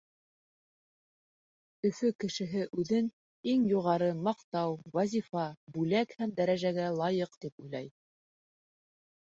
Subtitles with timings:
[1.89, 3.11] Өфө кешеһе үҙен
[3.53, 5.45] иң юғары маҡтау, вазифа,
[5.77, 7.93] бүләк һәм дәрәжәгә лайыҡ тип уйлай.